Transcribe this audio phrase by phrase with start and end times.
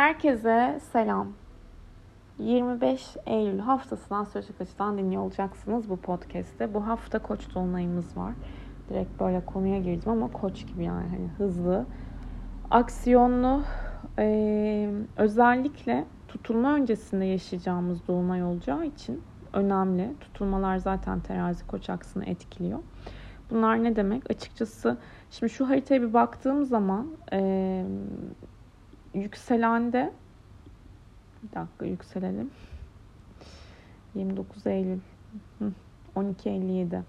[0.00, 1.28] Herkese selam.
[2.38, 6.74] 25 Eylül haftasından Astrolojik Açıdan dinliyor olacaksınız bu podcast'te.
[6.74, 8.32] Bu hafta koç dolunayımız var.
[8.88, 11.86] Direkt böyle konuya girdim ama koç gibi yani hani hızlı,
[12.70, 13.62] aksiyonlu,
[14.18, 19.22] ee, özellikle tutulma öncesinde yaşayacağımız dolunay olacağı için
[19.52, 20.14] önemli.
[20.20, 22.78] Tutulmalar zaten terazi koç aksını etkiliyor.
[23.50, 24.30] Bunlar ne demek?
[24.30, 24.96] Açıkçası
[25.30, 27.84] şimdi şu haritaya bir baktığım zaman e,
[29.14, 30.12] yükselende
[31.42, 32.50] bir dakika yükselelim.
[34.14, 34.98] 29 Eylül
[36.16, 37.00] 12.57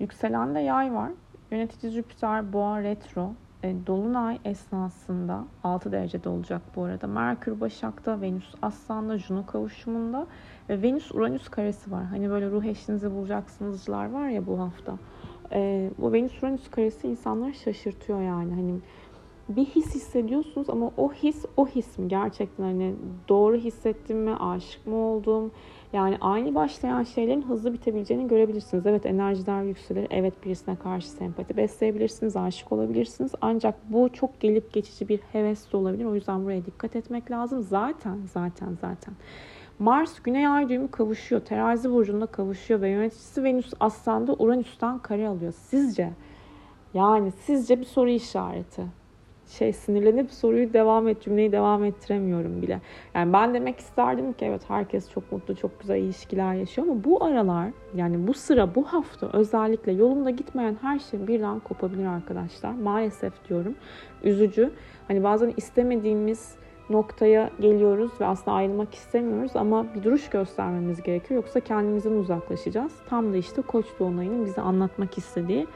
[0.00, 1.10] Yükselende yay var.
[1.50, 3.32] Yönetici Jüpiter Boğa Retro
[3.62, 7.06] e, Dolunay esnasında 6 derecede olacak bu arada.
[7.06, 10.26] Merkür Başak'ta, Venüs Aslan'da, Juno kavuşumunda
[10.68, 12.04] ve Venüs Uranüs karesi var.
[12.04, 14.98] Hani böyle ruh eşinizi bulacaksınızcılar var ya bu hafta.
[15.52, 18.54] E, bu Venüs Uranüs karesi insanları şaşırtıyor yani.
[18.54, 18.78] Hani
[19.56, 22.94] bir his hissediyorsunuz ama o his o his mi gerçekten hani
[23.28, 25.52] doğru hissettim mi aşık mı oldum
[25.92, 28.86] yani aynı başlayan şeylerin hızlı bitebileceğini görebilirsiniz.
[28.86, 30.06] Evet enerjiler yükselir.
[30.10, 32.36] Evet birisine karşı sempati besleyebilirsiniz.
[32.36, 33.32] Aşık olabilirsiniz.
[33.40, 36.04] Ancak bu çok gelip geçici bir heves de olabilir.
[36.04, 37.62] O yüzden buraya dikkat etmek lazım.
[37.62, 39.14] Zaten zaten zaten.
[39.78, 41.40] Mars Güney Ay düğümü kavuşuyor.
[41.40, 45.52] Terazi burcunda kavuşuyor ve yöneticisi Venüs Aslan'da Uranüs'ten kare alıyor.
[45.52, 46.10] Sizce?
[46.94, 48.99] Yani sizce bir soru işareti
[49.50, 52.80] şey sinirlenip soruyu devam et cümleyi devam ettiremiyorum bile.
[53.14, 57.24] Yani ben demek isterdim ki evet herkes çok mutlu çok güzel ilişkiler yaşıyor ama bu
[57.24, 62.72] aralar yani bu sıra bu hafta özellikle yolunda gitmeyen her şey birden kopabilir arkadaşlar.
[62.72, 63.74] Maalesef diyorum.
[64.22, 64.70] Üzücü.
[65.08, 71.42] Hani bazen istemediğimiz noktaya geliyoruz ve aslında ayrılmak istemiyoruz ama bir duruş göstermemiz gerekiyor.
[71.42, 72.92] Yoksa kendimizden uzaklaşacağız.
[73.08, 75.66] Tam da işte Koç dolunayının bize anlatmak istediği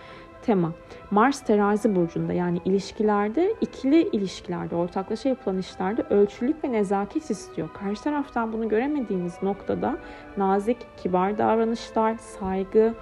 [0.45, 0.73] tema.
[1.11, 7.69] Mars terazi burcunda yani ilişkilerde, ikili ilişkilerde, ortaklaşa yapılan işlerde ölçülük ve nezaket istiyor.
[7.75, 9.97] Karşı taraftan bunu göremediğiniz noktada
[10.37, 12.95] nazik, kibar davranışlar, saygı,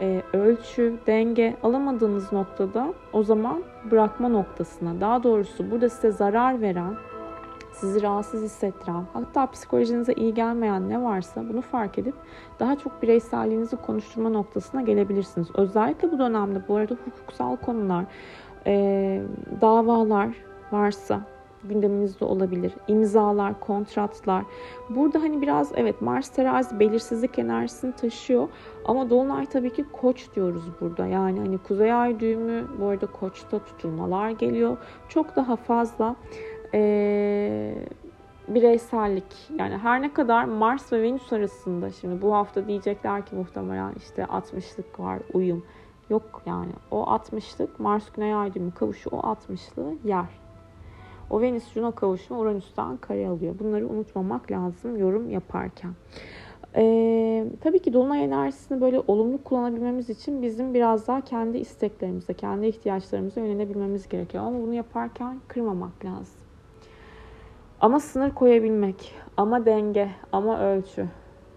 [0.00, 6.96] e, ölçü, denge alamadığınız noktada o zaman bırakma noktasına, daha doğrusu burada size zarar veren
[7.80, 12.14] sizi rahatsız hissettiren, hatta psikolojinize iyi gelmeyen ne varsa bunu fark edip
[12.60, 15.48] daha çok bireyselliğinizi konuşturma noktasına gelebilirsiniz.
[15.54, 18.04] Özellikle bu dönemde bu arada hukuksal konular,
[18.66, 19.22] e,
[19.60, 20.28] davalar
[20.72, 21.20] varsa
[21.64, 22.72] gündeminizde olabilir.
[22.88, 24.44] İmzalar, kontratlar.
[24.90, 28.48] Burada hani biraz evet Mars terazi belirsizlik enerjisini taşıyor.
[28.84, 31.06] Ama Dolunay tabii ki koç diyoruz burada.
[31.06, 34.76] Yani hani Kuzey Ay düğümü bu arada koçta tutulmalar geliyor.
[35.08, 36.16] Çok daha fazla
[36.74, 37.74] e,
[38.48, 39.50] bireysellik.
[39.58, 44.22] Yani her ne kadar Mars ve Venüs arasında şimdi bu hafta diyecekler ki muhtemelen işte
[44.22, 45.64] 60'lık var uyum.
[46.10, 50.26] Yok yani o 60'lık Mars Güney Ay düğümü kavuşu o 60'lığı yer.
[51.30, 53.54] O Venüs Juno kavuşumu Uranüs'ten kare alıyor.
[53.58, 55.90] Bunları unutmamak lazım yorum yaparken.
[56.76, 62.66] Ee, tabii ki dolunay enerjisini böyle olumlu kullanabilmemiz için bizim biraz daha kendi isteklerimize, kendi
[62.66, 64.44] ihtiyaçlarımıza yönelebilmemiz gerekiyor.
[64.44, 66.45] Ama bunu yaparken kırmamak lazım.
[67.80, 71.06] Ama sınır koyabilmek, ama denge, ama ölçü.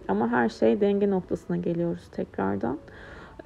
[0.08, 2.78] Ama her şey denge noktasına geliyoruz tekrardan.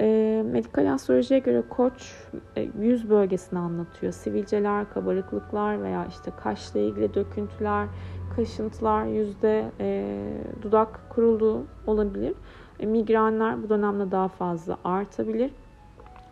[0.01, 2.15] E, medikal astrolojiye göre koç
[2.55, 4.13] e, yüz bölgesini anlatıyor.
[4.13, 7.87] Sivilceler, kabarıklıklar veya işte kaşla ilgili döküntüler,
[8.35, 10.17] kaşıntılar, yüzde e,
[10.61, 12.33] dudak kuruluğu olabilir.
[12.79, 15.51] E, migrenler bu dönemde daha fazla artabilir.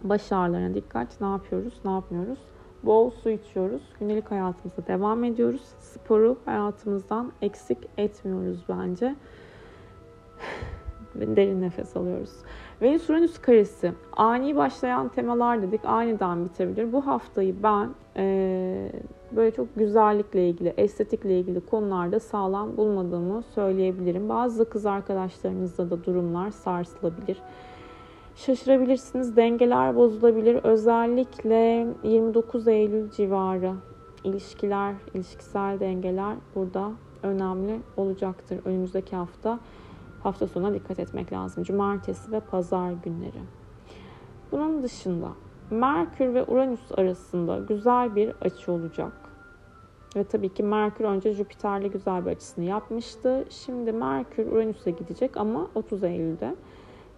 [0.04, 1.22] Baş ağrılarına dikkat.
[1.22, 2.40] Ne yapıyoruz, ne yapmıyoruz?
[2.84, 3.82] Bol su içiyoruz.
[4.00, 5.62] Gündelik hayatımıza devam ediyoruz.
[5.80, 9.16] Sporu hayatımızdan eksik etmiyoruz bence.
[11.16, 12.32] Derin nefes alıyoruz.
[12.82, 16.94] Venüs Uranüs karesi ani başlayan temalar dedik aniden bitebilir.
[16.94, 18.92] Bu haftayı ben e,
[19.32, 24.30] böyle çok güzellikle ilgili, estetikle ilgili konularda sağlam bulmadığımı söyleyebilirim.
[24.30, 27.38] Bazı kız arkadaşlarınızda da durumlar sarsılabilir
[28.46, 29.36] şaşırabilirsiniz.
[29.36, 30.56] Dengeler bozulabilir.
[30.64, 33.74] Özellikle 29 Eylül civarı
[34.24, 36.92] ilişkiler, ilişkisel dengeler burada
[37.24, 38.60] önemli olacaktır.
[38.66, 39.60] Önümüzdeki hafta
[40.24, 41.64] hafta sonuna dikkat etmek lazım.
[41.64, 43.42] Cumartesi ve pazar günleri.
[44.52, 45.28] Bunun dışında
[45.70, 49.14] Merkür ve Uranüs arasında güzel bir açı olacak.
[50.16, 53.46] Ve tabii ki Merkür önce Jüpiter'le güzel bir açısını yapmıştı.
[53.50, 56.56] Şimdi Merkür Uranüs'e gidecek ama 30 Eylül'de.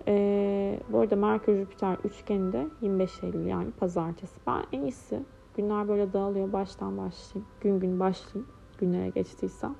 [0.07, 4.39] Ee, bu arada Merkür Jüpiter üçgeninde 25 Eylül yani pazartesi.
[4.47, 5.19] Ben en iyisi
[5.57, 6.53] günler böyle dağılıyor.
[6.53, 7.49] Baştan başlayayım.
[7.61, 8.51] Gün gün başlayayım.
[8.77, 9.75] Günlere geçtiysem.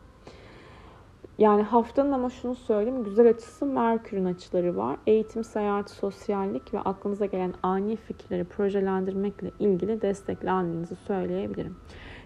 [1.38, 3.04] Yani haftanın ama şunu söyleyeyim.
[3.04, 4.98] Güzel açısı Merkür'ün açıları var.
[5.08, 11.76] Eğitim, seyahat, sosyallik ve aklınıza gelen ani fikirleri projelendirmekle ilgili desteklendiğinizi söyleyebilirim.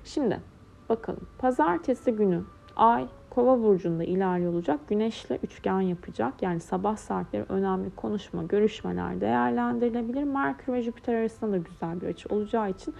[0.03, 0.41] Şimdi
[0.89, 1.27] bakalım.
[1.37, 2.43] Pazartesi günü
[2.77, 4.63] Ay Kova burcunda ilerliyor.
[4.89, 6.41] Güneşle üçgen yapacak.
[6.41, 10.23] Yani sabah saatleri önemli konuşma, görüşmeler değerlendirilebilir.
[10.23, 12.93] Merkür ve Jüpiter arasında da güzel bir açı olacağı için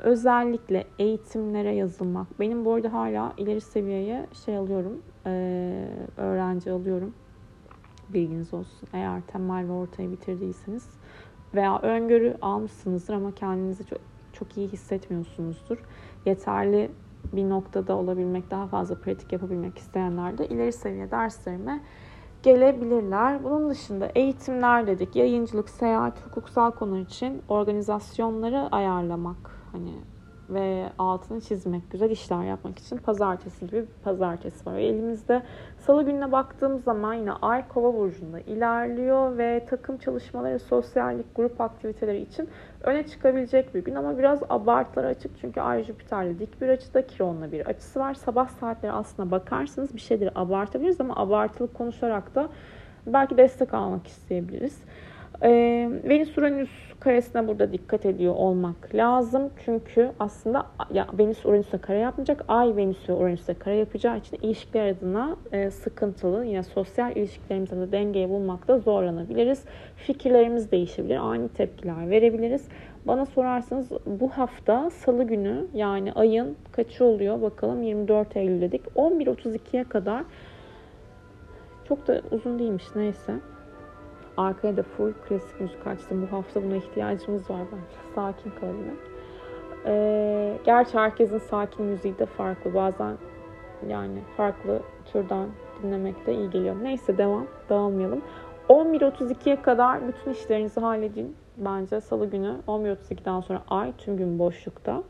[0.00, 2.40] özellikle eğitimlere yazılmak.
[2.40, 5.02] Benim bu arada hala ileri seviyeye şey alıyorum,
[6.16, 7.14] öğrenci alıyorum.
[8.08, 8.88] Bilginiz olsun.
[8.92, 10.88] Eğer temel ve ortayı bitirdiyseniz
[11.54, 13.98] veya öngörü almışsınızdır ama kendinizi çok,
[14.32, 15.78] çok iyi hissetmiyorsunuzdur.
[16.26, 16.90] Yeterli
[17.32, 21.80] bir noktada olabilmek, daha fazla pratik yapabilmek isteyenler de ileri seviye derslerime
[22.42, 23.44] gelebilirler.
[23.44, 25.16] Bunun dışında eğitimler dedik.
[25.16, 29.50] Yayıncılık, seyahat, hukuksal konu için organizasyonları ayarlamak.
[29.72, 29.92] Hani
[30.50, 34.76] ve altını çizmek, güzel işler yapmak için pazartesi gibi bir pazartesi var.
[34.78, 35.42] Elimizde
[35.78, 42.20] salı gününe baktığım zaman yine Ay Kova burcunda ilerliyor ve takım çalışmaları, sosyallik, grup aktiviteleri
[42.20, 42.48] için
[42.82, 47.52] öne çıkabilecek bir gün ama biraz abartılara açık çünkü Ay Jüpiter'le dik bir açıda Kiron'la
[47.52, 48.14] bir açısı var.
[48.14, 52.48] Sabah saatleri aslında bakarsınız bir şeyleri abartabiliriz ama abartılı konuşarak da
[53.06, 54.82] belki destek almak isteyebiliriz.
[55.42, 56.70] Ee, Venüs Uranüs
[57.00, 59.50] karesine burada dikkat ediyor olmak lazım.
[59.64, 62.44] Çünkü aslında ya Venüs Uranüs'e kare yapmayacak.
[62.48, 66.44] Ay Venüs ve Uranüs'e kare yapacağı için ilişkiler adına e, sıkıntılı.
[66.44, 69.64] Yine sosyal ilişkilerimizde de dengeyi bulmakta zorlanabiliriz.
[69.96, 71.16] Fikirlerimiz değişebilir.
[71.16, 72.68] Ani tepkiler verebiliriz.
[73.06, 78.82] Bana sorarsanız bu hafta salı günü yani ayın kaçı oluyor bakalım 24 Eylül dedik.
[78.96, 80.24] 11.32'ye kadar
[81.88, 83.32] çok da uzun değilmiş neyse.
[84.36, 86.28] Arkaya da full klasik müzik açtım.
[86.30, 88.14] Bu hafta buna ihtiyacımız var bence.
[88.14, 88.96] Sakin kalabilmek.
[89.86, 92.74] Ee, gerçi herkesin sakin müziği de farklı.
[92.74, 93.16] Bazen
[93.88, 94.80] yani farklı
[95.12, 95.48] türden
[95.82, 96.76] dinlemek de iyi geliyor.
[96.82, 97.46] Neyse devam.
[97.68, 98.22] Dağılmayalım.
[98.68, 101.36] 11.32'ye kadar bütün işlerinizi halledin.
[101.56, 105.02] Bence salı günü 11.32'den sonra ay tüm gün boşlukta.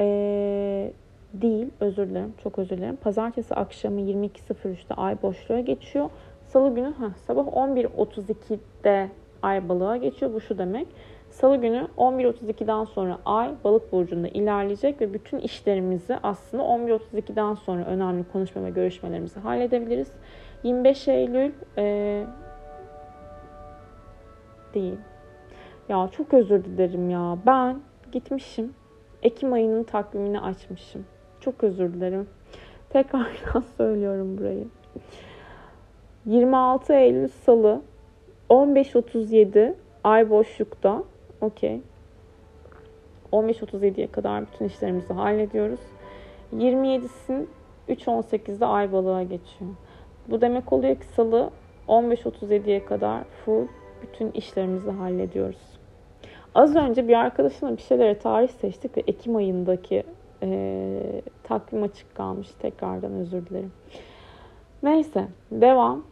[0.00, 0.92] Ee,
[1.32, 2.96] değil özür dilerim çok özür dilerim.
[2.96, 6.10] Pazartesi akşamı 22.03'te ay boşluğa geçiyor.
[6.48, 9.08] Salı günü heh, sabah 11.32'de
[9.42, 10.32] ay balığa geçiyor.
[10.34, 10.88] Bu şu demek.
[11.30, 18.24] Salı günü 11.32'den sonra ay balık burcunda ilerleyecek ve bütün işlerimizi aslında 11.32'den sonra önemli
[18.32, 20.12] konuşma ve görüşmelerimizi halledebiliriz.
[20.62, 22.24] 25 Eylül e,
[24.74, 24.96] değil.
[25.88, 27.38] Ya çok özür dilerim ya.
[27.46, 27.80] Ben
[28.12, 28.74] gitmişim.
[29.22, 31.06] Ekim ayının takvimini açmışım.
[31.40, 32.28] Çok özür dilerim.
[32.90, 34.64] Tekrardan söylüyorum burayı.
[36.28, 37.80] 26 Eylül Salı
[38.50, 41.02] 15.37 ay boşlukta.
[41.40, 41.80] Okey.
[43.32, 45.80] 15.37'ye kadar bütün işlerimizi hallediyoruz.
[46.56, 47.48] 27'sin
[47.88, 49.70] 3.18'de ay balığa geçiyor.
[50.28, 51.50] Bu demek oluyor ki salı
[51.88, 53.66] 15.37'ye kadar full
[54.02, 55.78] bütün işlerimizi hallediyoruz.
[56.54, 60.02] Az önce bir arkadaşımla bir şeylere tarih seçtik ve Ekim ayındaki
[60.42, 61.00] e,
[61.42, 62.48] takvim açık kalmış.
[62.58, 63.72] Tekrardan özür dilerim.
[64.82, 66.04] Neyse devam.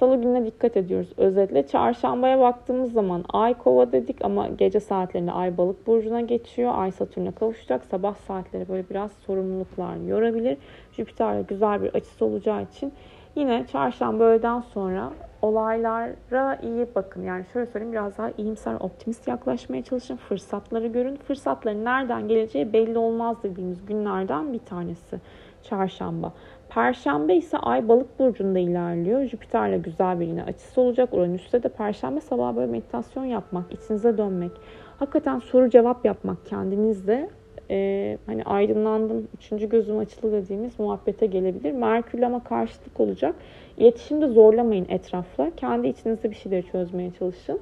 [0.00, 1.66] Salı gününe dikkat ediyoruz özetle.
[1.66, 6.72] Çarşambaya baktığımız zaman ay kova dedik ama gece saatlerinde ay balık burcuna geçiyor.
[6.74, 7.84] Ay satürne kavuşacak.
[7.84, 10.58] Sabah saatleri böyle biraz sorumluluklar yorabilir.
[10.92, 12.92] Jüpiter'le güzel bir açısı olacağı için
[13.34, 15.10] yine çarşamba öğleden sonra
[15.42, 17.22] olaylara iyi bakın.
[17.22, 20.16] Yani şöyle söyleyeyim biraz daha iyimser, optimist yaklaşmaya çalışın.
[20.16, 21.16] Fırsatları görün.
[21.16, 25.20] Fırsatların nereden geleceği belli olmaz dediğimiz günlerden bir tanesi
[25.62, 26.32] çarşamba.
[26.76, 29.24] Perşembe ise Ay balık burcunda ilerliyor.
[29.24, 31.08] Jüpiter'le güzel bir açısı olacak.
[31.14, 34.50] Uranüs'te de Perşembe sabah böyle meditasyon yapmak, içinize dönmek,
[34.98, 37.30] hakikaten soru cevap yapmak kendinizde
[37.70, 41.72] e, hani aydınlandım, üçüncü gözüm açıldı dediğimiz muhabbete gelebilir.
[41.72, 43.34] Merkür ama karşılık olacak.
[43.78, 45.50] İletişimde zorlamayın etrafla.
[45.56, 47.60] Kendi içinizde bir şeyleri çözmeye çalışın.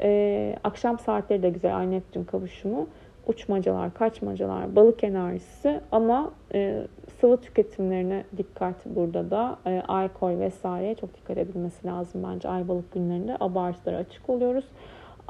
[0.00, 2.86] E, akşam saatleri de güzel Ay Neptün kavuşumu
[3.30, 6.86] uçmacalar, kaçmacalar, balık enerjisi ama e,
[7.20, 9.58] sıvı tüketimlerine dikkat burada da.
[9.66, 13.36] E, alkol vesaireye çok dikkat edilmesi lazım bence ay balık günlerinde.
[13.40, 14.64] Abartılara açık oluyoruz.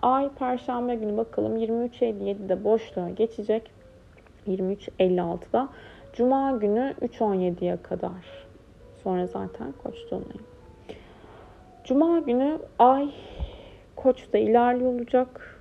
[0.02, 3.70] Ay Perşembe günü bakalım 23.57'de boşluğa geçecek.
[4.48, 5.68] 23.56'da.
[6.12, 8.46] Cuma günü 3.17'ye kadar.
[9.02, 10.40] Sonra zaten Koç dolunayı.
[11.84, 13.10] Cuma günü Ay
[13.96, 15.59] Koç'ta ilerliyor olacak.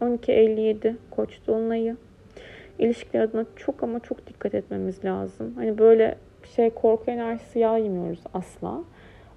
[0.00, 1.96] 12.57 Koç dolunayı.
[2.78, 5.52] İlişkiler adına çok ama çok dikkat etmemiz lazım.
[5.56, 6.18] Hani böyle
[6.56, 8.80] şey korku enerjisi yaymıyoruz asla.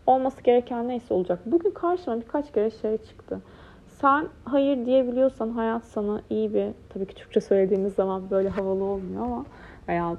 [0.07, 1.39] Olması gereken neyse olacak.
[1.45, 3.41] Bugün karşıma birkaç kere şey çıktı.
[3.87, 9.25] Sen hayır diyebiliyorsan hayat sana iyi bir, tabii ki Türkçe söylediğimiz zaman böyle havalı olmuyor
[9.25, 9.45] ama
[9.87, 10.17] veya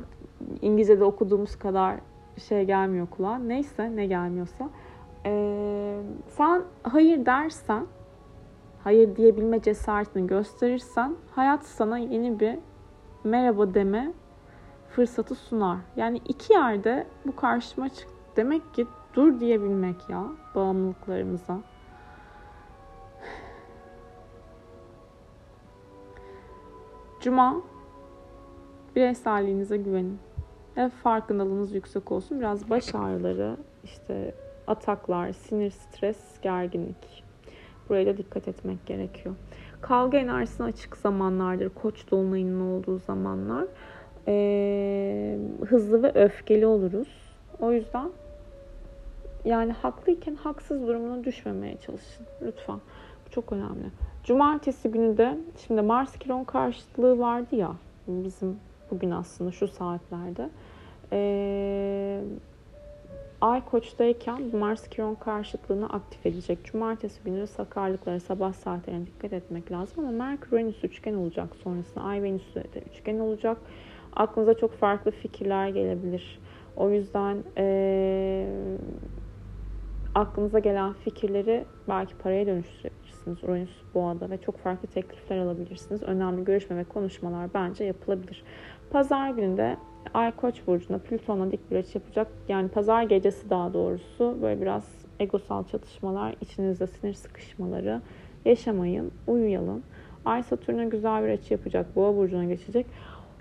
[0.62, 1.96] İngilizce'de okuduğumuz kadar
[2.48, 3.38] şey gelmiyor kulağa.
[3.38, 4.70] Neyse ne gelmiyorsa.
[5.26, 5.96] Ee,
[6.28, 7.86] sen hayır dersen
[8.84, 12.58] hayır diyebilme cesaretini gösterirsen hayat sana yeni bir
[13.24, 14.12] merhaba deme
[14.88, 15.78] fırsatı sunar.
[15.96, 18.14] Yani iki yerde bu karşıma çıktı.
[18.36, 21.60] Demek ki dur diyebilmek ya bağımlılıklarımıza.
[27.20, 27.62] Cuma
[28.96, 30.18] bireyselliğinize güvenin.
[30.76, 32.40] Ve farkındalığınız yüksek olsun.
[32.40, 34.34] Biraz baş ağrıları, işte
[34.66, 37.29] ataklar, sinir, stres, gerginlik.
[37.90, 39.34] Buraya da dikkat etmek gerekiyor.
[39.80, 41.68] Kavga enerjisine açık zamanlardır.
[41.68, 43.64] Koç dolunayının olduğu zamanlar.
[44.28, 47.08] Ee, hızlı ve öfkeli oluruz.
[47.60, 48.08] O yüzden
[49.44, 52.26] yani haklıyken haksız durumuna düşmemeye çalışın.
[52.42, 52.80] Lütfen.
[53.26, 53.90] Bu çok önemli.
[54.24, 57.72] Cumartesi günü de şimdi Mars Kiron karşıtlığı vardı ya
[58.08, 58.56] bizim
[58.90, 60.50] bugün aslında şu saatlerde.
[61.12, 62.20] Ee,
[63.40, 66.64] Ay koçtayken Mars Kiron karşıtlığını aktif edecek.
[66.64, 72.04] Cumartesi günü sakarlıklara sabah saatlerine dikkat etmek lazım ama Merkür Venüs üçgen olacak sonrasında.
[72.04, 73.58] Ay Venüs de üçgen olacak.
[74.16, 76.40] Aklınıza çok farklı fikirler gelebilir.
[76.76, 78.46] O yüzden ee,
[80.14, 86.02] aklınıza gelen fikirleri belki paraya dönüştürebilirsiniz Uranüs Boğa'da ve çok farklı teklifler alabilirsiniz.
[86.02, 88.44] Önemli görüşme ve konuşmalar bence yapılabilir.
[88.90, 89.76] Pazar günü de
[90.14, 92.28] Ay Koç burcunda Plüton'la dik bir açı yapacak.
[92.48, 94.84] Yani pazar gecesi daha doğrusu böyle biraz
[95.20, 98.00] egosal çatışmalar, içinizde sinir sıkışmaları
[98.44, 99.82] yaşamayın, uyuyalım.
[100.24, 101.96] Ay Satürn'e güzel bir açı yapacak.
[101.96, 102.86] Boğa burcuna geçecek.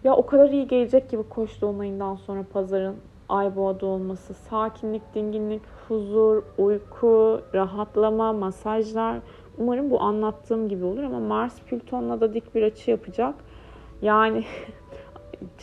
[0.03, 2.95] Ya o kadar iyi gelecek gibi Koç dolunayından sonra pazarın
[3.29, 4.33] Ay Boğa'da olması.
[4.33, 9.19] Sakinlik, dinginlik, huzur, uyku, rahatlama, masajlar.
[9.57, 13.35] Umarım bu anlattığım gibi olur ama Mars Plüton'la da dik bir açı yapacak.
[14.01, 14.43] Yani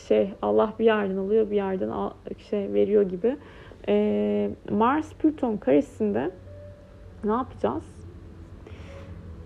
[0.07, 2.11] şey Allah bir yerden alıyor bir yerden
[2.49, 3.37] şey veriyor gibi.
[3.87, 6.31] Ee, Mars Plüton karesinde
[7.23, 7.83] ne yapacağız?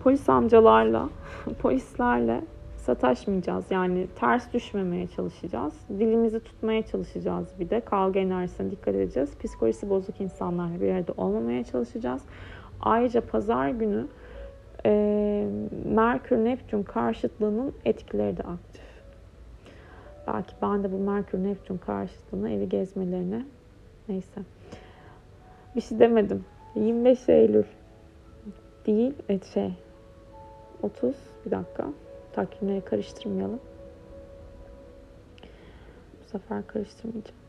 [0.02, 1.08] Polis amcalarla,
[1.58, 2.40] polislerle
[2.76, 3.70] sataşmayacağız.
[3.70, 5.74] Yani ters düşmemeye çalışacağız.
[5.88, 7.80] Dilimizi tutmaya çalışacağız bir de.
[7.80, 9.38] Kavga enerjisine dikkat edeceğiz.
[9.38, 12.22] Psikolojisi bozuk insanlarla bir yerde olmamaya çalışacağız.
[12.80, 14.06] Ayrıca pazar günü
[14.86, 15.48] e,
[15.84, 18.81] Merkür Neptün karşıtlığının etkileri de aktif.
[20.26, 23.46] Belki ben de bu Merkür Neptün karşıtlığına evi gezmelerine
[24.08, 24.40] neyse.
[25.76, 26.44] Bir şey demedim.
[26.74, 27.64] 25 Eylül
[28.86, 29.74] değil, et şey
[30.82, 31.14] 30
[31.46, 31.86] bir dakika.
[32.32, 33.60] Takvimleri karıştırmayalım.
[36.20, 37.42] Bu sefer karıştırmayacağım.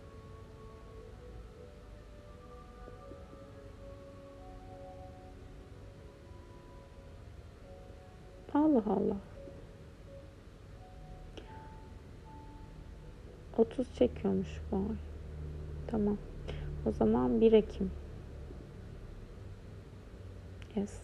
[8.54, 9.33] Allah Allah.
[13.58, 14.96] 30 çekiyormuş bu ay.
[15.88, 16.18] Tamam.
[16.86, 17.92] O zaman 1 Ekim.
[20.76, 21.02] Yes.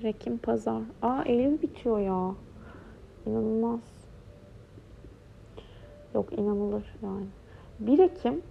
[0.00, 0.82] 1 Ekim pazar.
[1.02, 2.34] Aa Eylül bitiyor ya.
[3.26, 3.80] İnanılmaz.
[6.14, 7.26] Yok inanılır yani.
[7.80, 8.42] 1 Ekim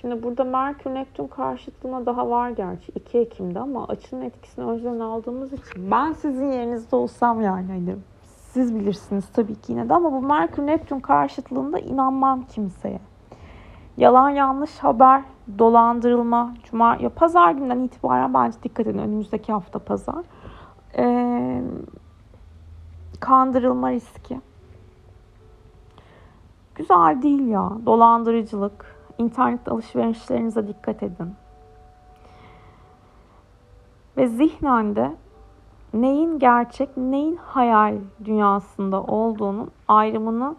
[0.00, 5.52] Şimdi burada Merkür Neptün karşıtlığına daha var gerçi 2 Ekim'de ama açının etkisini önceden aldığımız
[5.52, 7.96] için ben sizin yerinizde olsam yani hani
[8.52, 13.00] siz bilirsiniz tabii ki yine de ama bu Merkür Neptün karşıtlığında inanmam kimseye.
[13.96, 15.22] Yalan yanlış haber,
[15.58, 20.24] dolandırılma, cuma ya pazar günden itibaren bence dikkat edin önümüzdeki hafta pazar.
[20.96, 21.62] Ee,
[23.20, 24.40] kandırılma riski.
[26.74, 27.72] Güzel değil ya.
[27.86, 31.34] Dolandırıcılık, internet alışverişlerinize dikkat edin.
[34.16, 35.12] Ve zihnen de
[35.94, 37.94] neyin gerçek, neyin hayal
[38.24, 40.54] dünyasında olduğunun ayrımını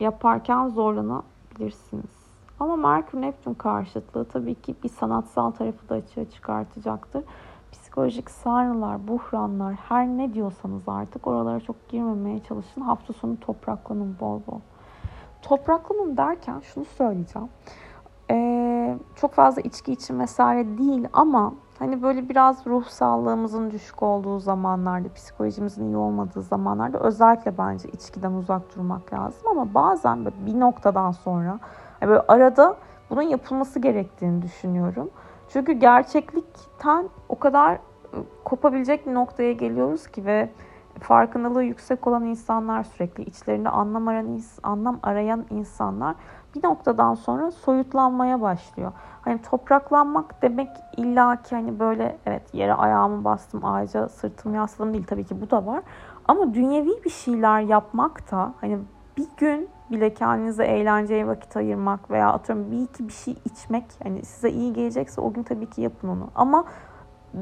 [0.00, 2.18] yaparken zorlanabilirsiniz.
[2.60, 7.24] Ama Merkür Neptün karşıtlığı tabii ki bir sanatsal tarafı da açığa çıkartacaktır.
[7.72, 12.80] Psikolojik sarnılar, buhranlar, her ne diyorsanız artık oralara çok girmemeye çalışın.
[12.80, 14.60] Hafta sonu topraklanın bol bol.
[15.42, 17.48] Topraklanın derken şunu söyleyeceğim.
[18.30, 24.38] Ee, çok fazla içki için vesaire değil ama Hani böyle biraz ruh sağlığımızın düşük olduğu
[24.38, 29.48] zamanlarda, psikolojimizin iyi olmadığı zamanlarda özellikle bence içkiden uzak durmak lazım.
[29.50, 31.58] Ama bazen bir noktadan sonra
[32.00, 32.76] yani böyle arada
[33.10, 35.10] bunun yapılması gerektiğini düşünüyorum.
[35.48, 37.72] Çünkü gerçeklikten o kadar
[38.14, 40.50] ıı, kopabilecek bir noktaya geliyoruz ki ve
[41.00, 46.14] farkındalığı yüksek olan insanlar sürekli içlerinde anlam arayan, anlam arayan insanlar
[46.54, 48.92] bir noktadan sonra soyutlanmaya başlıyor.
[49.22, 55.04] Hani topraklanmak demek illa ki hani böyle evet yere ayağımı bastım ağaca sırtımı yasladım değil
[55.06, 55.82] tabii ki bu da var.
[56.28, 58.78] Ama dünyevi bir şeyler yapmak da hani
[59.16, 64.24] bir gün bile kendinize eğlenceye vakit ayırmak veya atıyorum bir iki bir şey içmek hani
[64.24, 66.30] size iyi gelecekse o gün tabii ki yapın onu.
[66.34, 66.64] Ama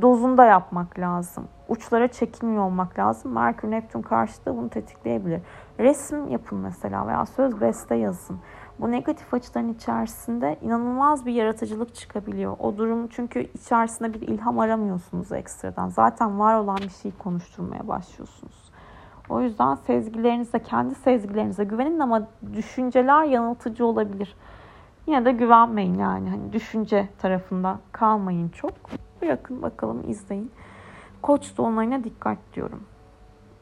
[0.02, 1.48] dozunda yapmak lazım.
[1.68, 3.32] Uçlara çekilmiyor olmak lazım.
[3.32, 5.40] Merkür Neptün karşıtı bunu tetikleyebilir.
[5.78, 8.38] Resim yapın mesela veya söz beste yazın.
[8.80, 12.56] Bu negatif açıdan içerisinde inanılmaz bir yaratıcılık çıkabiliyor.
[12.59, 15.88] O durum çünkü içerisinde bir ilham aramıyorsunuz ekstradan.
[15.88, 18.71] Zaten var olan bir şeyi konuşturmaya başlıyorsunuz.
[19.28, 24.37] O yüzden sezgilerinize, kendi sezgilerinize güvenin ama düşünceler yanıltıcı olabilir.
[25.06, 26.30] Yine de güvenmeyin yani.
[26.30, 28.73] Hani düşünce tarafında kalmayın çok.
[29.23, 30.50] Bırakın bakalım izleyin.
[31.23, 32.83] Koç dolunayına dikkat diyorum.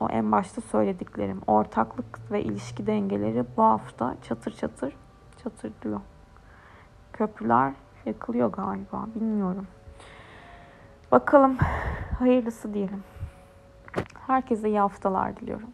[0.00, 1.40] O en başta söylediklerim.
[1.46, 4.94] Ortaklık ve ilişki dengeleri bu hafta çatır çatır
[5.44, 6.00] çatır diyor.
[7.12, 7.72] Köprüler
[8.06, 9.06] yakılıyor galiba.
[9.14, 9.66] Bilmiyorum.
[11.12, 11.56] Bakalım
[12.18, 13.02] hayırlısı diyelim.
[14.26, 15.70] Herkese iyi haftalar diliyorum.